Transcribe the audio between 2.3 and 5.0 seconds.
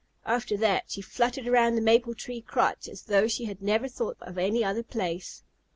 crotch as though she had never thought of any other